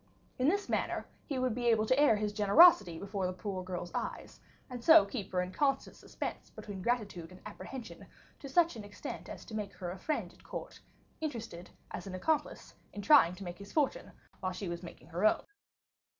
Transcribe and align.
In 0.39 0.49
this 0.49 0.67
manner, 0.67 1.05
he 1.27 1.37
would 1.37 1.53
be 1.53 1.67
able 1.67 1.85
to 1.85 1.99
air 1.99 2.15
his 2.15 2.33
generosity 2.33 2.97
before 2.97 3.27
the 3.27 3.33
poor 3.33 3.63
girl's 3.63 3.93
eyes, 3.93 4.39
and 4.67 4.83
so 4.83 5.05
keep 5.05 5.31
her 5.31 5.43
in 5.43 5.51
constant 5.51 5.95
suspense 5.95 6.49
between 6.49 6.81
gratitude 6.81 7.31
and 7.31 7.39
apprehension, 7.45 8.07
to 8.39 8.49
such 8.49 8.75
an 8.75 8.83
extent 8.83 9.29
as 9.29 9.45
to 9.45 9.53
make 9.55 9.73
her 9.73 9.91
a 9.91 9.99
friend 9.99 10.33
at 10.33 10.43
court, 10.43 10.79
interested, 11.19 11.69
as 11.91 12.07
an 12.07 12.15
accomplice, 12.15 12.73
in 12.93 13.03
trying 13.03 13.35
to 13.35 13.43
make 13.43 13.59
his 13.59 13.71
fortune, 13.71 14.11
while 14.39 14.53
she 14.53 14.67
was 14.67 14.81
making 14.81 15.09
her 15.09 15.23
own. 15.23 15.43